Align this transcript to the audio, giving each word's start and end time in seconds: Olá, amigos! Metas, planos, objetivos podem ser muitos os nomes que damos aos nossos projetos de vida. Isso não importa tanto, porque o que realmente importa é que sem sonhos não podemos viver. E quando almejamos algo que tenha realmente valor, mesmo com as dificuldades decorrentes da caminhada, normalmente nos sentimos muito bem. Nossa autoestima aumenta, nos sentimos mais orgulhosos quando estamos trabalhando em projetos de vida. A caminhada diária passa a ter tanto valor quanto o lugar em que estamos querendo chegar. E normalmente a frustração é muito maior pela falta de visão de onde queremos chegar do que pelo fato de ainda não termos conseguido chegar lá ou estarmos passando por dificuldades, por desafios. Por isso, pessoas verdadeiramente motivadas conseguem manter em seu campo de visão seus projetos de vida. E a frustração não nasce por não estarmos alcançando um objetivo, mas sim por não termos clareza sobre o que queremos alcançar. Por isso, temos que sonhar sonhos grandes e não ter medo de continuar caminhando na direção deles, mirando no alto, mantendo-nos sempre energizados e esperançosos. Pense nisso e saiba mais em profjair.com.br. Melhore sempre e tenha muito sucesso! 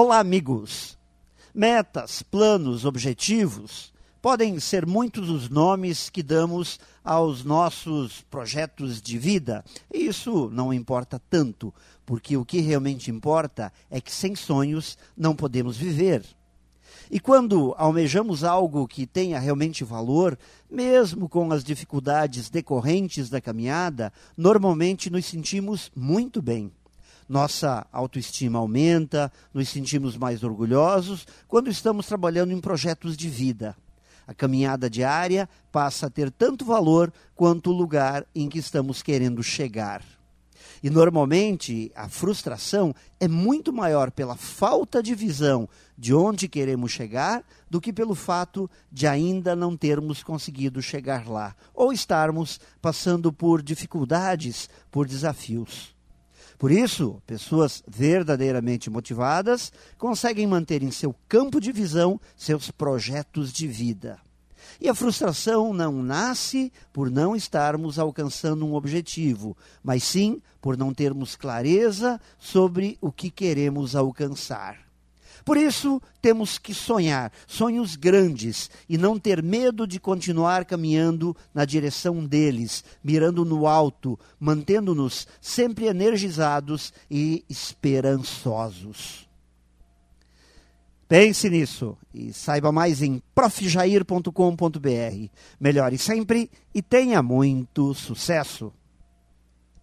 Olá, 0.00 0.20
amigos! 0.20 0.96
Metas, 1.52 2.22
planos, 2.22 2.84
objetivos 2.84 3.92
podem 4.22 4.60
ser 4.60 4.86
muitos 4.86 5.28
os 5.28 5.48
nomes 5.48 6.08
que 6.08 6.22
damos 6.22 6.78
aos 7.02 7.42
nossos 7.42 8.22
projetos 8.30 9.02
de 9.02 9.18
vida. 9.18 9.64
Isso 9.92 10.48
não 10.52 10.72
importa 10.72 11.20
tanto, 11.28 11.74
porque 12.06 12.36
o 12.36 12.44
que 12.44 12.60
realmente 12.60 13.10
importa 13.10 13.72
é 13.90 14.00
que 14.00 14.12
sem 14.12 14.36
sonhos 14.36 14.96
não 15.16 15.34
podemos 15.34 15.76
viver. 15.76 16.24
E 17.10 17.18
quando 17.18 17.74
almejamos 17.76 18.44
algo 18.44 18.86
que 18.86 19.04
tenha 19.04 19.40
realmente 19.40 19.82
valor, 19.82 20.38
mesmo 20.70 21.28
com 21.28 21.50
as 21.50 21.64
dificuldades 21.64 22.48
decorrentes 22.48 23.28
da 23.28 23.40
caminhada, 23.40 24.12
normalmente 24.36 25.10
nos 25.10 25.26
sentimos 25.26 25.90
muito 25.96 26.40
bem. 26.40 26.70
Nossa 27.28 27.86
autoestima 27.92 28.58
aumenta, 28.58 29.30
nos 29.52 29.68
sentimos 29.68 30.16
mais 30.16 30.42
orgulhosos 30.42 31.26
quando 31.46 31.68
estamos 31.68 32.06
trabalhando 32.06 32.52
em 32.52 32.60
projetos 32.60 33.16
de 33.16 33.28
vida. 33.28 33.76
A 34.26 34.32
caminhada 34.32 34.88
diária 34.88 35.48
passa 35.70 36.06
a 36.06 36.10
ter 36.10 36.30
tanto 36.30 36.64
valor 36.64 37.12
quanto 37.34 37.70
o 37.70 37.76
lugar 37.76 38.26
em 38.34 38.48
que 38.48 38.58
estamos 38.58 39.02
querendo 39.02 39.42
chegar. 39.42 40.02
E 40.82 40.88
normalmente 40.88 41.90
a 41.94 42.08
frustração 42.08 42.94
é 43.18 43.26
muito 43.26 43.72
maior 43.72 44.10
pela 44.10 44.36
falta 44.36 45.02
de 45.02 45.14
visão 45.14 45.68
de 45.96 46.14
onde 46.14 46.48
queremos 46.48 46.92
chegar 46.92 47.44
do 47.68 47.80
que 47.80 47.92
pelo 47.92 48.14
fato 48.14 48.70
de 48.90 49.06
ainda 49.06 49.56
não 49.56 49.76
termos 49.76 50.22
conseguido 50.22 50.80
chegar 50.80 51.26
lá 51.28 51.54
ou 51.74 51.92
estarmos 51.92 52.60
passando 52.80 53.32
por 53.32 53.60
dificuldades, 53.60 54.70
por 54.90 55.06
desafios. 55.06 55.97
Por 56.58 56.72
isso, 56.72 57.22
pessoas 57.24 57.84
verdadeiramente 57.86 58.90
motivadas 58.90 59.72
conseguem 59.96 60.46
manter 60.46 60.82
em 60.82 60.90
seu 60.90 61.14
campo 61.28 61.60
de 61.60 61.70
visão 61.70 62.20
seus 62.36 62.68
projetos 62.68 63.52
de 63.52 63.68
vida. 63.68 64.18
E 64.80 64.88
a 64.88 64.94
frustração 64.94 65.72
não 65.72 66.02
nasce 66.02 66.72
por 66.92 67.10
não 67.10 67.36
estarmos 67.36 67.98
alcançando 67.98 68.66
um 68.66 68.74
objetivo, 68.74 69.56
mas 69.82 70.02
sim 70.02 70.42
por 70.60 70.76
não 70.76 70.92
termos 70.92 71.36
clareza 71.36 72.20
sobre 72.38 72.98
o 73.00 73.12
que 73.12 73.30
queremos 73.30 73.94
alcançar. 73.94 74.87
Por 75.44 75.56
isso, 75.56 76.00
temos 76.20 76.58
que 76.58 76.74
sonhar 76.74 77.32
sonhos 77.46 77.96
grandes 77.96 78.70
e 78.88 78.98
não 78.98 79.18
ter 79.18 79.42
medo 79.42 79.86
de 79.86 79.98
continuar 79.98 80.64
caminhando 80.64 81.36
na 81.54 81.64
direção 81.64 82.24
deles, 82.24 82.84
mirando 83.02 83.44
no 83.44 83.66
alto, 83.66 84.18
mantendo-nos 84.38 85.26
sempre 85.40 85.86
energizados 85.86 86.92
e 87.10 87.44
esperançosos. 87.48 89.28
Pense 91.08 91.48
nisso 91.48 91.96
e 92.12 92.34
saiba 92.34 92.70
mais 92.70 93.00
em 93.00 93.22
profjair.com.br. 93.34 95.28
Melhore 95.58 95.96
sempre 95.96 96.50
e 96.74 96.82
tenha 96.82 97.22
muito 97.22 97.94
sucesso! 97.94 98.72